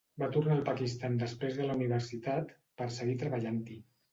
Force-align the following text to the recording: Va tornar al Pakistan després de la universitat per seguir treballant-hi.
Va 0.21 0.27
tornar 0.35 0.55
al 0.55 0.63
Pakistan 0.69 1.19
després 1.23 1.59
de 1.59 1.67
la 1.69 1.77
universitat 1.81 2.51
per 2.81 2.91
seguir 2.99 3.17
treballant-hi. 3.25 3.79